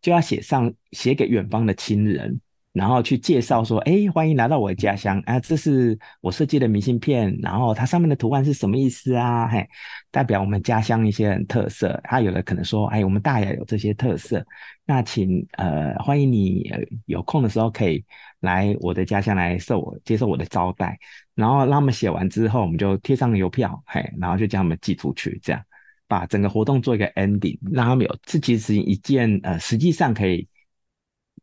[0.00, 2.40] 就要写上写给远方的亲人。
[2.78, 5.40] 然后去介绍说，哎，欢迎来到我的家乡啊！
[5.40, 9.48] 这是我设计的明信片，然后它上面的图案是什么意思啊？
[9.48, 9.68] 嘿，
[10.12, 12.00] 代表我们家乡一些很特色。
[12.04, 14.46] 他有的可能说，哎，我们大雅有这些特色，
[14.86, 16.70] 那请呃，欢迎你
[17.06, 18.04] 有空的时候可以
[18.40, 20.96] 来我的家乡来受我接受我的招待。
[21.34, 25.60] 然后让他们写完之后，我们就贴上邮票，嘿，然后就将他们寄出去，这样
[26.06, 30.46] 把整个活动做一个 ending，让他们有自己实一件呃，实际上可以。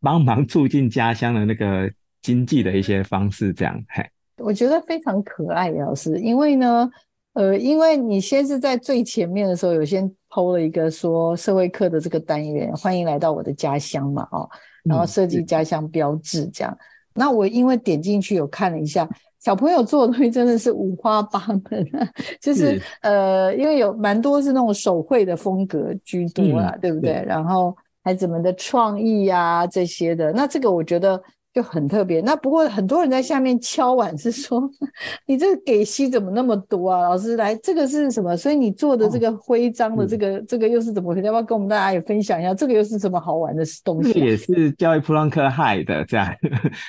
[0.06, 1.92] 帮忙促进家乡的那个
[2.22, 4.06] 经济的一些方式，这样，嘿，
[4.38, 6.88] 我觉得非常可爱，老师，因为呢，
[7.34, 14.48] 呃，因为你先是在最前面的时候有先抛了一个说社会课的这个单元，欢迎来到我的家乡嘛，哦，
[14.84, 16.78] 然后设计家乡标志这样，
[17.16, 21.64] 那我因为点进去有看了一下，小朋友做的东西真的是五花八门，
[22.40, 27.24] 就是呃，因为有蛮多是那种手绘的风格居多啦，对不对？
[27.26, 27.76] 然后。
[28.06, 31.20] 孩子们的创意呀，这些的，那这个我觉得
[31.52, 32.22] 就很特别。
[32.22, 34.70] 那不过很多人在下面敲碗是说，
[35.26, 37.02] 你这个给息怎么那么多啊？
[37.02, 38.38] 老师来，这个是什么？
[38.38, 41.26] 所以你做的这个徽章的这个这个又是怎么回事？
[41.26, 42.54] 要不要跟我们大家也分享一下？
[42.54, 44.12] 这个又是什么好玩的东西？
[44.20, 46.32] 也是教育普朗克害的这样。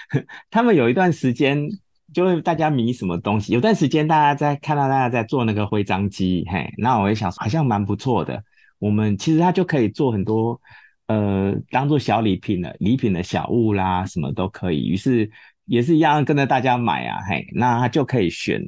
[0.50, 1.66] 他们有一段时间
[2.12, 3.54] 就会大家迷什么东西。
[3.54, 8.42] 有段时间大家在看到大家在做那个徽章机，嘿，那我也想好像蛮不错的。
[8.78, 10.60] 我们其实它就可以做很多，
[11.08, 14.86] 呃，当做小礼品的礼品的小物啦，什么都可以。
[14.86, 15.30] 于是
[15.64, 18.60] 也是一样跟着大家买啊，嘿，那他就可以选，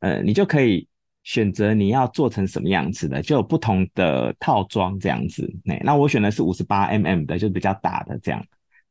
[0.00, 0.88] 呃，你就可以
[1.22, 5.50] 选择你要做成什么样子的，就有不同的套装这样子。
[5.64, 8.42] 那那我选的是五十八 mm 的，就比较大的这样。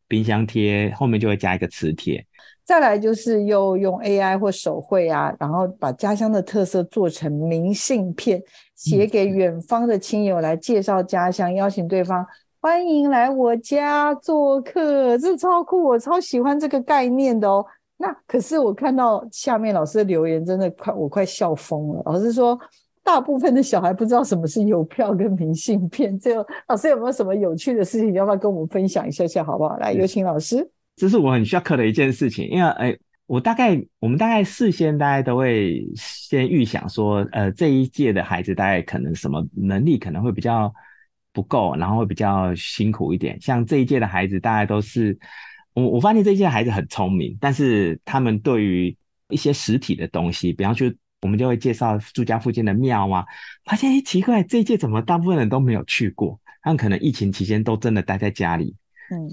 [0.07, 2.25] 冰箱贴后面就会加一个磁铁。
[2.63, 8.41] 再来就是又用 AI 或手绘啊，然后把家乡的特色做成明信片，
[8.75, 12.25] 写给远方的亲友来介绍家乡，邀请对方
[12.63, 17.65] 欢迎来我家做客，这超酷，我超喜欢这个概念的哦。
[17.97, 22.03] 那可是我看到下面老师的留言，真的快我快笑疯了。
[22.05, 22.55] 老师说，
[23.03, 26.35] 大部分的小孩不知道什么是邮票跟明信片，这
[26.67, 29.75] 老师有没有什么有趣的事情，要不要跟我们分享一下下，好不好？
[29.77, 30.69] 来，有请老师。
[30.95, 32.95] 这是我很 shock 的一件事情，因为哎，
[33.25, 40.71] 我大概我们大概事先大家都会先预想说，呃，这一届的孩子大概可能什么能力可能会比较
[41.33, 43.39] 不够，然后会比较辛苦一点。
[43.41, 45.17] 像这一届的孩子，大概都是
[45.73, 48.95] 我我发现这一届孩子很聪明，但是他们对于
[49.29, 50.91] 一些实体的东西，比方说
[51.21, 53.25] 我们就会介绍住家附近的庙啊，
[53.65, 56.39] 发现哎奇怪，这一届怎么大部分人都没有去过？
[56.61, 58.75] 他们可能疫情期间都真的待在家里。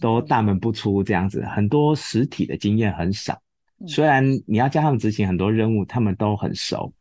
[0.00, 3.40] 都大门不出这样子，很多实体的经验很少。
[3.86, 6.92] 虽然你要教他们执行很多任务，他们都很熟，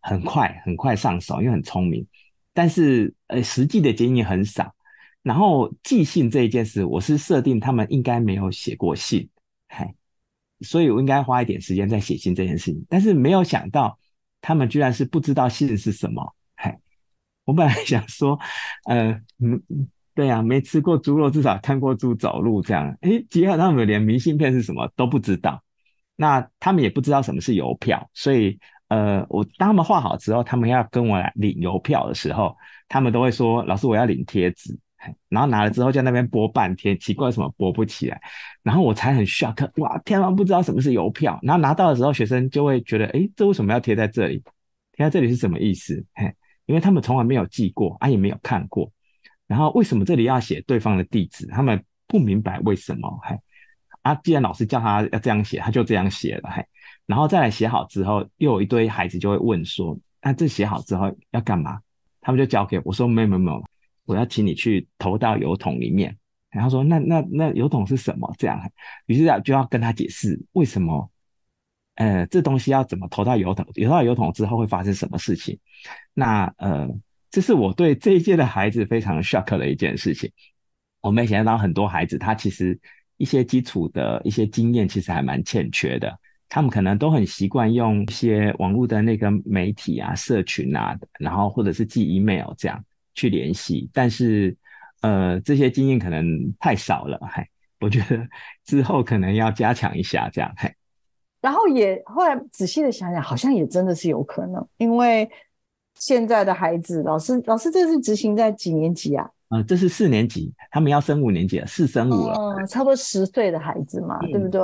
[0.00, 2.06] 很快很快上手，因为很聪明。
[2.56, 4.74] 但是呃，实际的经验很少。
[5.22, 9.28] 然后寄信这一件事，我是设定他们应该没有写过信，
[9.68, 9.94] 嗨，
[10.62, 12.86] 所以我应该花一点时间在写信这件事情。
[12.88, 13.98] 但是没有想到，
[14.40, 16.80] 他们居然是不知道信是什么，嗨，
[17.44, 18.38] 我本来想说，
[18.86, 19.62] 呃，嗯。
[20.16, 22.96] 对呀，没吃过猪肉，至少看过猪走路这样。
[23.02, 25.62] 哎，结果他们连明信片是什么都不知道，
[26.16, 28.08] 那他们也不知道什么是邮票。
[28.14, 32.56] 所以，呃，我当他们画好之后，他们要跟我领邮票的时候，
[32.88, 34.78] 他们都会说：“老师，我要领贴纸。”
[35.28, 38.20] 然后拿了之后，在那边拨半天，奇怪什么拨不起来。
[38.62, 41.38] 然后我才很 shock，哇，天啊，不知道什么是邮票。
[41.42, 44.42] 然后拿到的时候，学生就会觉得：“哎，这为什么要贴在这里？
[44.92, 46.34] 贴在这里是什么意思？”嘿，
[46.66, 48.90] 因为他们从来没有寄过，啊，也没有看过。
[49.46, 51.46] 然后为什么这里要写对方的地址？
[51.46, 53.36] 他们不明白为什么，嘿，
[54.02, 56.64] 啊，既然老师叫他要这样写，他就这样写了，嘿，
[57.06, 61.80] 然后再来写好之后，又有一堆孩子就会问说，那这写好之后要干嘛？
[62.20, 63.64] 他们就交给我说，没有没有没有，
[64.04, 66.16] 我要请你去投到邮筒里面。
[66.50, 68.32] 然后说，那那那邮筒是什么？
[68.38, 68.60] 这样，
[69.06, 71.10] 于是就要跟他解释为什么，
[71.94, 73.64] 呃，这东西要怎么投到邮筒？
[73.66, 75.58] 投到邮筒之后会发生什么事情？
[76.14, 76.88] 那呃。
[77.28, 80.30] 这是我对这一届的孩子非常 shock 的一件事情。
[81.02, 82.78] 我没想到很多孩子他其实
[83.18, 86.18] 一些基础的一些经验其实还蛮欠缺的。
[86.48, 94.56] 他们可能都很习惯用一些网络的那个媒体啊、社群啊，然后或者是寄 email 这样去联系，但是
[95.00, 97.18] 呃这些经验可能太少了。
[97.22, 97.48] 嗨，
[97.80, 98.26] 我觉得
[98.64, 100.52] 之后可能要加强一下这样。
[100.56, 100.74] 嗨，
[101.40, 105.28] 然后也后来仔细的想想，好像也真的是有可能，因为。
[105.98, 109.26] 现在的孩子，老师，老师，这是执行在几年级啊？
[109.48, 114.60] 啊，这是四年级，他们要升五年级了，四升五了，嗯，差不多十岁的孩子嘛，对不对？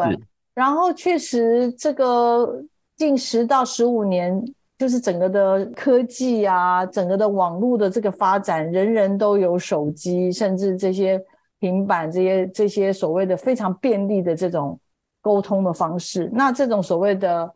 [0.54, 2.62] 然后确实，这个
[2.96, 4.42] 近十到十五年，
[4.76, 11.18] 就是整个的科技啊，整个的网络的这个发展，人人都有手机，甚至这些
[11.58, 14.78] 平板，这些这些所谓的非常便利的这种
[15.20, 17.50] 沟通的方式，那这种所谓的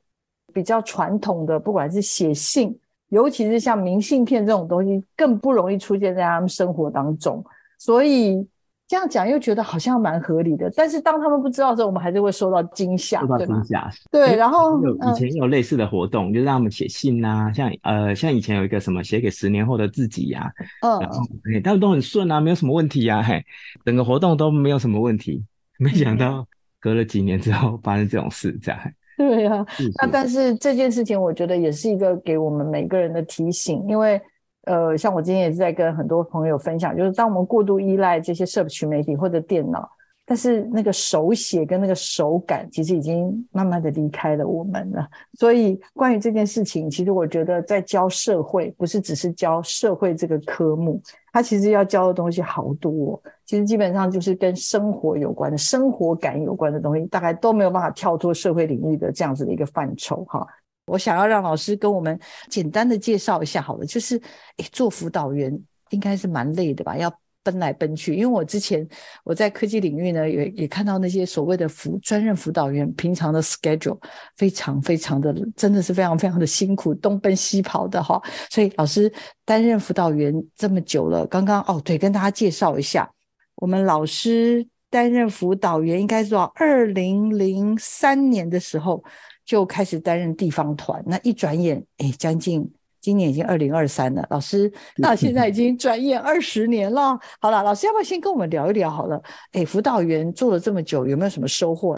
[0.54, 2.78] 比较传统的，不管是写信。
[3.10, 7.44] 尤其是像明信片这种东西，更不容易出现在他们生活当中。
[7.78, 8.44] 所以
[8.88, 10.70] 这样讲又觉得好像蛮合理的。
[10.76, 13.90] 但是当他们不知道的时候，我们还是会受到惊吓，受到惊吓。
[14.10, 21.20] 对，然后有以前有类似的活动，就让他们写信呐，像呃，像以前有一个什么写给十年后的自己呀，嗯，然后
[21.64, 23.44] 他们都很顺啊，没有什么问题呀，嘿，
[23.84, 25.44] 整个活动都没有什么问题。
[25.78, 26.46] 没想到
[26.80, 28.80] 隔了几年之后发生这种事，这样。
[29.18, 29.66] 对呀，
[30.00, 34.20] 那但是这件事情，我觉得也是一个给我们每个人的提醒，因为
[34.66, 39.90] 呃，像我今天也是在跟很多朋友分享，就是当我们过度依赖这些社群媒体或者电脑。
[40.28, 45.06] 但是那个手写跟那个手感，其实已经慢慢的离开了我们了。
[45.34, 51.00] 所以关于这件事情，其实我觉得在教社会，不是只是教社会这个科目，
[51.32, 53.22] 它其实要教的东西好多。
[53.44, 60.24] 其实基本上就是跟生活有关的、生活感有关的东西，大概都没有办法跳脱社会领域的这样子的一个范畴。
[60.24, 60.44] 哈，
[60.86, 62.18] 我想要让老师跟我们
[62.48, 64.16] 简单的介绍一下，好了，就是
[64.58, 65.56] 诶，做辅导员
[65.90, 66.96] 应该是蛮累的吧？
[66.96, 68.14] 要奔来奔去。
[68.14, 68.86] 因为我之前
[69.24, 73.98] 我在科技领域呢，也也看到那些所谓的辅专任辅导员，平常的 schedule
[74.36, 78.20] 非常非常的，真的是非常非常的辛苦，东奔西跑的哈。
[78.50, 79.12] 所以老师
[79.44, 83.08] 担任辅导员这么久了，刚刚哦对，跟大家介绍一下，
[83.56, 89.02] 我们老师担任辅导员应该是到二零零三年的时候
[89.46, 92.70] 就开始担任地方团，那一转眼哎将近。
[92.98, 97.16] 今年已经二零二三了，老师，那现在已经转眼二十年了。
[97.40, 98.90] 好了，老师要不要先跟我们聊一聊？
[98.90, 101.96] 好了，哎，辅导员做了这么久，有没有什么收获？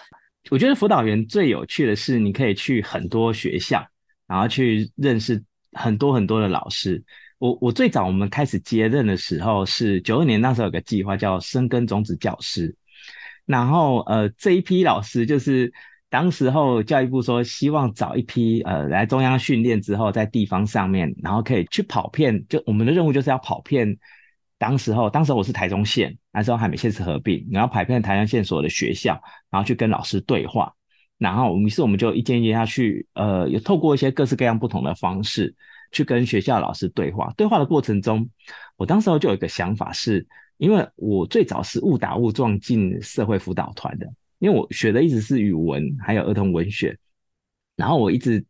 [0.51, 3.83] 我觉得辅导员最有趣的是，你可以去很多学校，
[4.27, 7.03] 然后去认识很多很多的老师。
[7.39, 12.75] 我我最早我们开始接任的时候是九二年，那时候有个计划叫生根种子教师，
[13.47, 15.73] 然后呃这一批老师就是。
[16.09, 22.43] 当时候教育部说，希望找一批呃来中央训练之后，在地方上面，然后可以去跑遍。
[22.47, 23.97] 就我们的任务就是要跑遍。
[24.57, 29.17] 当时候，当时我是台中县，那时候还没县市合并，然后跑遍台中县所有的学校，
[29.49, 30.73] 然后去跟老师对话。
[31.17, 35.55] 然后于是我们就一间一间要去，呃，有透过一些各式各样不同的方式
[35.91, 37.31] 去跟学校老师对话。
[37.37, 38.29] 对话的过程中，
[38.75, 44.07] 我当时候就有一个想法，是因为我最早是误打误撞进社会辅导团的。
[44.39, 46.97] 因为我学的一直是语文，还有儿童文学，
[47.75, 48.43] 然后我一直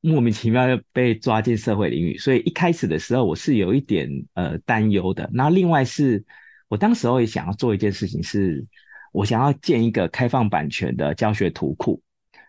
[0.00, 5.28] 莫名其妙就被抓进社会领域，所以一开始的时候我是有一点呃担忧的。
[5.32, 6.24] 那另外是
[6.68, 8.64] 我当时候也想要做一件事情，是
[9.12, 12.02] 我想要建一个开放版权的教学图库。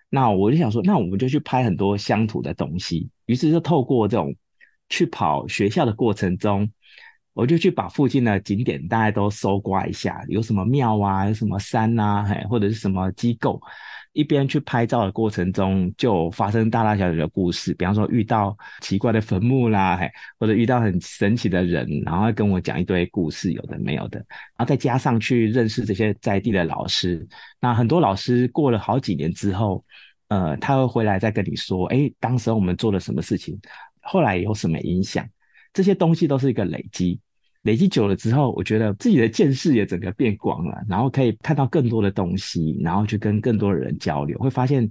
[0.10, 4.34] 那我就想说，那我们就去拍很多乡土的东西，于是就透过这种
[4.88, 6.70] 去跑学校的过程中。
[7.36, 13.62] 我就去把附近的景点大概都搜刮一下，有什么庙啊，有什么山啊，嘿，或者是什么机构，
[14.14, 17.74] 一边去拍照的过程中，就发生大大小小的故事。
[17.74, 24.18] 比方说遇到奇怪的坟墓啦，嘿，或者遇到很神奇的人，然后跟我讲一堆故事，有的没有的。
[24.56, 27.28] 然后再加上去认识这些在地的老师，
[27.60, 29.84] 那很多老师过了好几年之后，
[30.30, 33.60] 呃，他会回来再跟你说，哎，当时我们做了什么事情，
[34.00, 35.28] 后来有什么影响，
[35.76, 37.20] 这些东西都是一个累积。
[37.64, 44.88] 累积久了之后，我觉得自己的见识也整个变广了，然后可以看到更多的东西，然后去跟更多的人交流，会发现，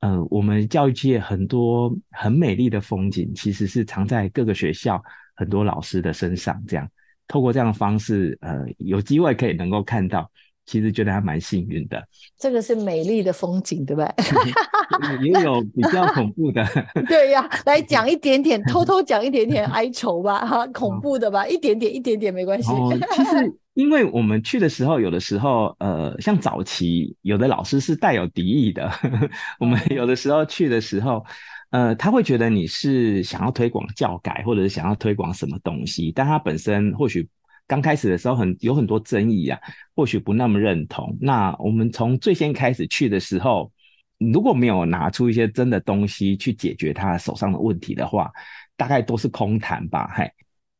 [0.00, 5.02] 呃，我们教育界很多很美丽的风景，其实是藏在各个学校
[5.34, 6.60] 很多老师的身上。
[6.66, 6.88] 这样，
[7.28, 10.30] 透过这样的方式，呃，有机会可以能够看到。
[10.66, 12.02] 其实觉得还蛮幸运的，
[12.36, 15.22] 这个是美丽的风景，对不对？
[15.24, 16.66] 也有比较恐怖的。
[17.08, 22.68] 对呀，来讲一点点， 偷偷讲一点点哀愁吧，哈，恐怖的吧，一点点，一点点没关系。
[23.14, 28.90] 其实，因为我们去的时候，有的时候，呃，像早期有的老师是带有敌意的，
[29.60, 31.24] 我们有的时候去的时候，
[31.70, 37.28] 呃，他会觉得你是想要推广教改，或者是想要推广什么东西，但他本身或许。
[37.66, 39.58] 刚开始的时候很有很多争议啊，
[39.94, 41.16] 或许不那么认同。
[41.20, 43.72] 那我们从最先开始去的时候，
[44.18, 48.30] 如果没有拿出一些真的东西去解决他手上的问题的话，
[48.76, 50.08] 大概都是空谈吧。
[50.14, 50.30] 嘿，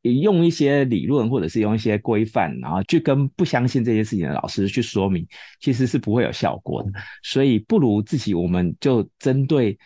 [0.02, 5.26] 用一些理论或者是用一些规范，然后去跟不相信这些事情的老师去说明，
[5.60, 6.90] 其实是不会有效果的。
[7.22, 9.78] 所以不如自己，我们就针对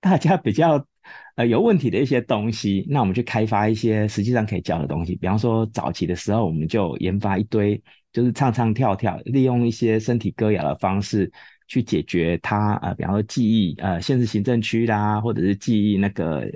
[0.00, 0.86] 大家比较。
[1.36, 5.16] 呃，有问题的一些东西，那我们去开发一些实际上可以教的东西。
[5.16, 7.80] 比方说，早期的时候，我们就研发一堆，
[8.12, 11.30] 就是唱唱跳跳，利用一些身体歌谣的方式
[11.66, 12.76] 去解决它。
[12.76, 16.48] 呃，比方说记忆，呃，县市行政区啦，或者是记忆那个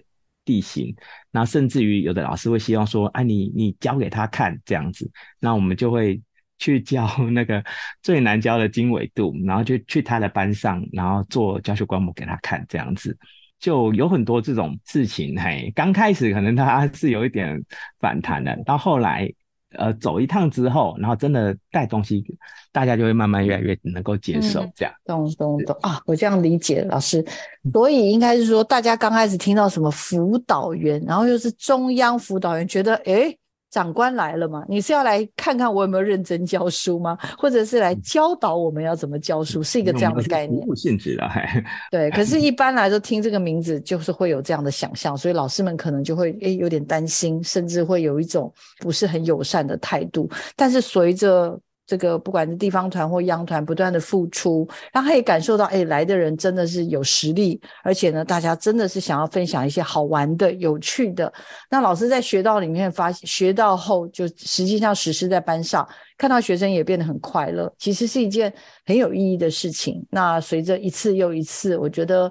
[0.45, 0.95] 地形。
[1.33, 6.21] 那甚至于有的老师会希望说，哎，你你教给他看这样子，那我们就会
[6.59, 7.65] 去教 那个
[8.01, 13.19] 最难教的经纬度，然后就去他的班上，然后做教学观摩给他看这样子。
[13.59, 17.63] 就有很多这种事情，嘿，刚开始可能他是有一点
[18.01, 19.33] 反弹的，到后来，
[19.77, 22.25] 呃，走一趟之后，然后真的带东西，
[22.73, 24.95] 大家就会慢慢越来越能够接受，这样。
[25.05, 27.25] 懂懂懂啊，我这样理解，老师，
[27.73, 33.38] 所以应该是说，大家刚开始听到什么辅导员，然后又是中央辅导员，觉得哎。
[33.71, 34.65] 长官来了嘛？
[34.69, 37.17] 你是要来看看我有没有认真教书吗？
[37.37, 39.63] 或者是来教导我们要怎么教书？
[39.63, 40.67] 是一个这样的概念。
[40.77, 41.29] 性质的，
[41.91, 42.11] 对。
[42.11, 50.29] 可是，一般来说，听这个名字就是会有这样的想象，所以老师们可能就会诶有点担心，甚至会有一种不是很友善的态度。
[50.57, 61.33] 但是随着这个不管是地方团或央团不断的付出，让他也感受到，哎，来的人真的是有实力，而且呢，大家真的是想要分享一些好玩的、有趣的。
[61.71, 68.53] 那老师在学到里面发学到后，就实际上实施在班上，看到学生也变得很快乐，其实是一件
[68.85, 70.07] 很有意义的事情。
[70.11, 72.31] 那随着一次又一次，我觉得。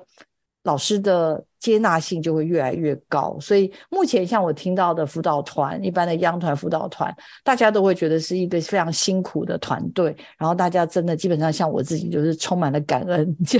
[0.67, 3.37] 老师的接纳性就会越来越高。
[3.39, 10.15] 所以目前像我听到的辅导团，一般的央团辅导团，大家都会觉得是一个非常辛苦的团队。
[10.37, 13.57] 然后大家真的基本上像我自己，就是充满了感恩， 就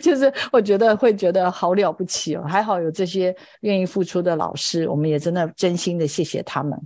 [0.00, 6.78] 就是我觉得会觉得好了不起哦，还好有这些愿意付出的老师，我们也真的真心的谢谢他们。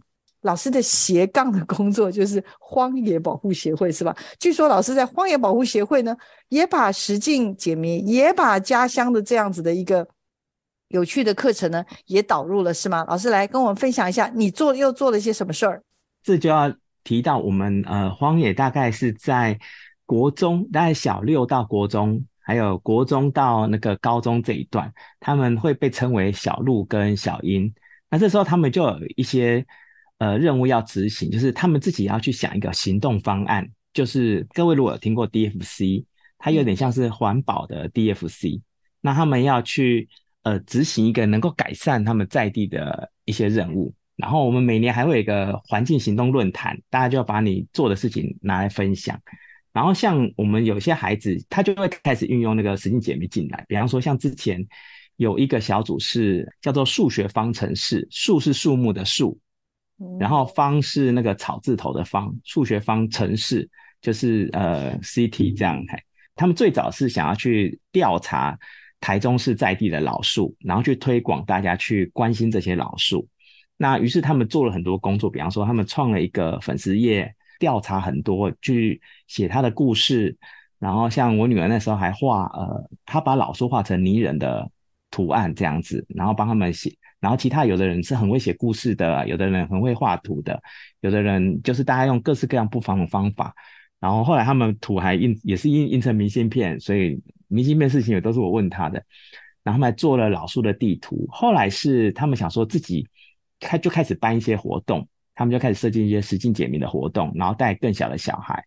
[0.43, 4.17] 老师的斜杠的工作就是荒野保护协会，是吧？
[4.39, 6.17] 据说老师在荒野保护协会呢，
[6.49, 10.07] 也把实境解谜，也把家乡的这样子的一个
[10.89, 13.05] 有趣的课程呢，也导入了，是吗？
[13.09, 15.83] 老师来跟我们分享一下，你做又做了些什么事儿？
[16.23, 16.73] 这就要
[17.03, 19.59] 提到我们呃，荒野大概是在
[20.07, 27.75] 国中，大概小六到国中，还有国中到那个高中这一段，他们会被称为小鹿跟小鹰。
[28.09, 29.67] 那这时候他们就有一些。
[30.19, 33.69] 呃，任务要执行，就是他们自己要去想一个行动方案。
[33.93, 36.05] 就是各位如果有听过 DFC，
[36.39, 38.61] 它有点像是环保的 DFC。
[39.01, 40.09] 那他们要去
[40.43, 43.95] 呃执行一个能够改善他们在地的一些任务。
[44.17, 49.21] 然后我们每年还会有一个环境行动论坛，大家就要把你做的事情拿来分享。
[49.73, 53.65] 然后像我们有些孩子，他就会开始运用那个实境解密进来。
[53.69, 54.67] 比方说，像之前
[55.17, 59.39] 有一个小组是叫做数学方程式，数是数目的树。
[60.19, 63.69] 然后方是那个草字头的方，数学方程式
[64.01, 65.83] 就是呃 CT 这样。
[66.37, 68.57] 他们最早是想要去调查
[69.01, 73.27] 台中市在地的老树，然后去推广大家去关心这些老树。
[73.77, 80.37] 那于是他们做了很多工作，比方说他们创了一个粉丝页，调查很多，去写他的故事。
[80.79, 84.71] 然后像我女儿那时候还画，呃，她把老树画成泥人的
[85.11, 86.97] 图案这样子，然后帮他们写。
[87.21, 90.61] 然后其他有的人是很会写故事的，有的人很会画图的，
[91.01, 93.55] 有的人就是大家用各式各样不同的方法。
[94.01, 99.03] 然后后来他们图还印也是印印成明信片，所以明信片事情也都是我问他的。
[99.65, 101.27] 然后他们还做了老树的地图。
[101.29, 103.07] 后来是他们想说自己
[103.59, 108.65] 开就开始办一些活动，他们就开始设计一些实境解谜的活动，然后带更小的小孩。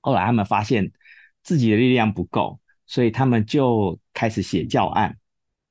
[0.00, 0.90] 后来他们发现
[1.44, 5.16] 自己的力量不够，所以他们就开始写教案。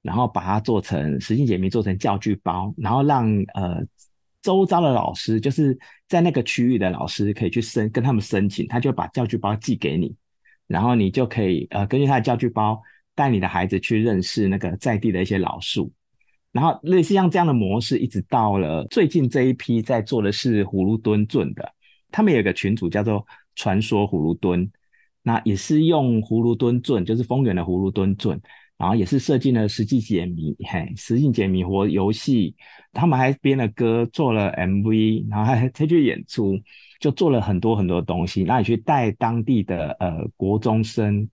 [0.08, 3.84] 然后把它做成实境解谜，做成教具包，然后让呃
[4.42, 5.78] 周遭的老师，就是
[6.08, 10.16] 在那个区域的老师可以去申跟他们申请，他就把教具包寄给你，
[10.66, 12.82] 然后你就可以呃根据他的教具包
[13.16, 15.92] 带你的孩子去认识那个在地的一些老树，
[16.54, 21.70] 然后类似像这样的模式，一直到了最近这一批在做的是葫芦墩圳的，
[22.12, 24.72] 他们有个群组叫做传说葫芦墩，
[25.22, 28.40] 那也是用葫芦墩圳，就是丰原的葫芦墩圳。
[28.78, 32.56] 然后也是设计了实际解谜，嘿，实际解谜活游戏，
[32.94, 36.56] 他们还编了歌，做了 MV，然后还还去演出，
[37.00, 38.44] 就做了很多很多东西。
[38.44, 41.28] 那你去带当地的呃国中生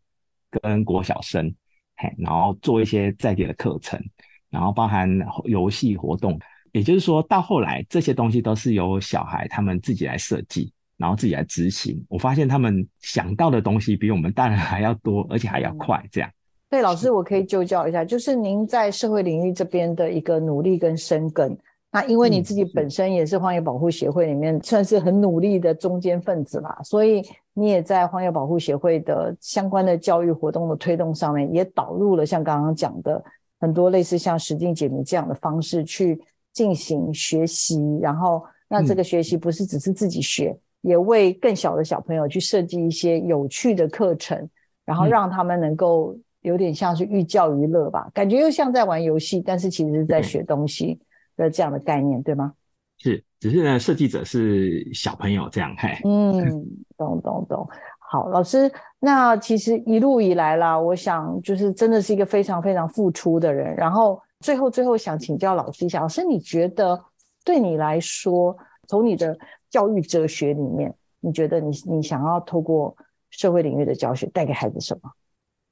[0.51, 1.55] 跟国小生，
[1.97, 4.03] 嘿，然后做一些在地的课程，
[4.49, 5.09] 然后包含
[5.45, 6.41] 游戏活动。
[6.73, 12.05] 也就是说到后来，这些东西都是由小孩他们自己来设计，然后自己来执行。
[12.09, 16.31] 我发现他们想到的东西比我们大人还要多，而且还要快，这样。
[16.75, 21.57] 对老师，我可以就教一下，就是您在社会领域这边的一个努力跟深耕。
[21.93, 27.23] 那因为你自己本身也是荒野保护协会里面算是很努力的中间分子啦，所以
[27.53, 33.23] 你也在荒野保护协会的相关的教育活动的推动上面，也导入了像刚刚讲的
[33.61, 36.21] 很多类似像实境解谜这样的方式去
[36.53, 37.79] 进行学习。
[38.03, 44.51] 然后，那这个学习不是只是自己学，也为更小的小朋友去设计一些有趣的课程，
[44.85, 46.17] 然后让他们能够。
[46.45, 51.01] 有点像是寓教于乐吧，感觉又像在玩游戏，但是其实是在学东西
[51.37, 52.53] 的这样的概念，对吗？
[52.99, 56.65] 是，只是呢，设计者是小朋友这样，嘿，嗯，
[56.99, 57.67] 懂懂懂。
[57.99, 58.71] 好，老师，
[59.01, 63.75] 那其实一路以来啦，我想就是真的是一个非常非常付出的人。
[63.75, 67.03] 然后最后最后想请教老师一下，老师你觉得
[67.43, 69.37] 对你来说，从你的
[69.71, 72.95] 教育哲学里面，你觉得你你想要透过
[73.31, 75.11] 社会领域的教学带给孩子什么？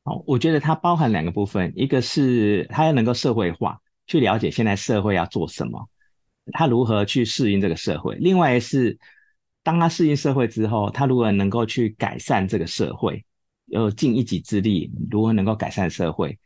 [0.04, 5.88] 好，我觉得它包含两个部分，一个是它要能够社会化，去了解现在社会要做什么，
[6.52, 8.98] 他如何去适应这个社会；另外是
[9.62, 13.24] 当他适应社会之后，他如何能够去改善这个社会，
[13.66, 16.36] 要尽一己之力，如何能够改善社会。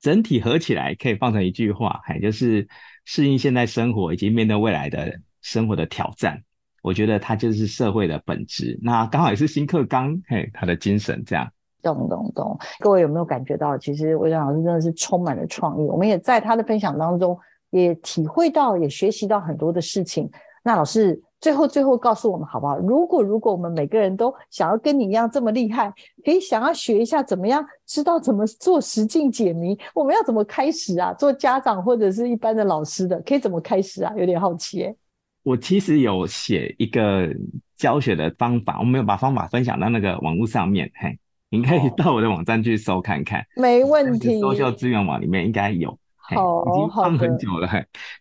[0.00, 2.68] 整体合起来可以放成一句话，还就是
[3.06, 6.40] 适应现在生活以及面对未来的生活的挑战。
[6.82, 8.78] 我觉得它就是社会的本质。
[8.82, 11.50] 那刚好也是新课纲，嘿，他的精神这样。
[11.84, 15.86] 懂懂懂，各位有没有感觉到，其实魏章老师真的是充满了创意。
[15.86, 17.38] 我们也在他的分享当中，
[17.70, 20.28] 也体会到，也学习到很多的事情。
[20.64, 22.78] 那老师最后最后告诉我们好不好？
[22.78, 25.92] 如果如果我们每个人都想要跟你一样这么厉害，
[26.24, 31.12] 可以想要学一下怎么样知道怎么做实境解谜，我们要怎么开始啊？
[31.12, 34.14] 做家长或者是一般的老师的，可以怎么开始啊？
[34.16, 34.94] 有点好奇哎。
[35.42, 37.28] 我其实有写一个
[37.76, 41.18] 教学的方法，我没有把方法分享到那个网络上面，嘿，
[41.54, 43.44] 你可以到我的网站去搜看看。
[43.56, 44.40] 没问题。
[44.40, 45.96] 搜秀资源网里面应该有。
[46.16, 47.68] 好，已经放很久了。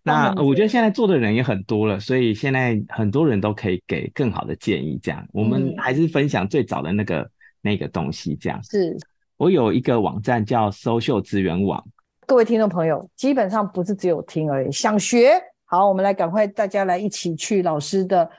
[0.03, 4.99] 那我觉得现在做的人也很多了，所以现在很多人都可以给更好的建议。
[5.01, 7.29] 这样，我们还是分享最早的那个
[7.61, 8.35] 那个东西。
[8.35, 8.95] 这样是，
[9.37, 11.81] 我有一个网站叫搜秀资源网。
[12.27, 15.41] 各位听众朋友，基本上不是只有听而已，想学。
[15.63, 18.29] 好，我们来赶快大家来一起去老师的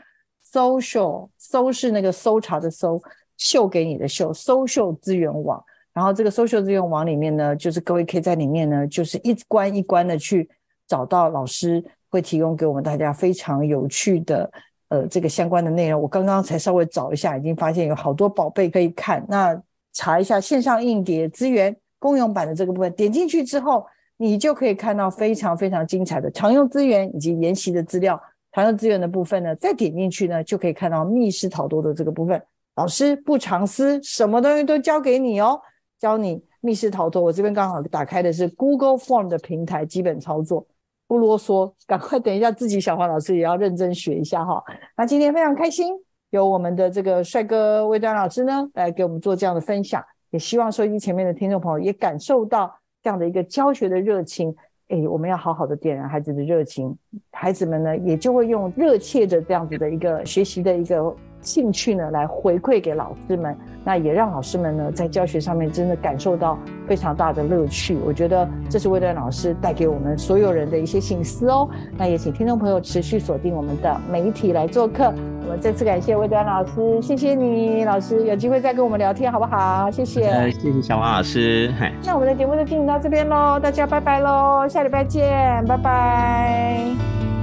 [0.53, 3.01] social 搜是那个搜查的搜，
[3.45, 5.63] 秀给你的秀，搜秀资源网。
[5.93, 10.49] 然后这个 social 资源网里面呢，就是各位可以在里面呢，就是一关一关的去
[10.89, 14.51] 找到老师会提供给我们大家非常有趣的
[14.89, 16.01] 呃这个相关的内容。
[16.01, 19.23] 我刚刚才稍微找一下，已经发现有好多宝贝可以看。
[19.29, 19.61] 那
[19.93, 23.87] 查一下线上硬碟资源公用版的这个部分，点进去之后，
[24.17, 28.19] 你就可以看到非常非常精彩的常用资源以及研习的资料。
[28.53, 32.41] 常用资源的部分呢，再点进去呢，就可以看到密室逃脱的这个部分。
[32.77, 35.61] 老师不藏私，什么东西都交给你哦。
[35.97, 40.67] 教你密室逃脱，我这边刚好打开的是 Google Form 的平台，基本操作
[41.07, 44.63] 不啰嗦，赶快等一下自己小黄老师也要认真学一下哈。
[44.97, 45.95] 那今天非常开心，
[46.31, 54.55] 有我们的这个帅哥魏端老师呢来给我们做这样的分享，也希望收音机前面的听众朋友也感受到这样的一个教学的热情。
[54.89, 56.95] 哎，我们要好好的点燃孩子的热情，
[57.31, 61.15] 孩子们呢也就会用热切的这样子的一个学习的一个。
[61.45, 67.97] 兴趣呢，来回馈给老师们，那也让老师们呢在教学上面真的感受到非常大的乐趣。
[68.05, 71.69] 我觉得这是魏端老师带给我们所有人的一些心思哦。
[71.97, 75.13] 那也请听众朋友持续锁定我们的媒体来做客。
[75.47, 79.91] 我们再次感谢魏端老师，谢谢你，老师有机会再跟我们聊天好不好？
[79.91, 80.51] 谢谢。
[80.53, 81.71] 谢谢小王老师。
[82.03, 87.34] 那我们的节目就进行到这边喽，大家拜拜喽，下礼拜见，拜拜。